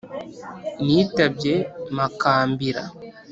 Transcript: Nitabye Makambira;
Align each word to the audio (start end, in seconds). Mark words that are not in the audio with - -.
Nitabye 0.85 1.53
Makambira; 1.95 2.83